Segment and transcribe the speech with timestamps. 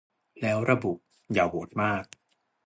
[0.41, 0.93] แล้วระบุ
[1.33, 2.03] 'อย่าโหวตมาก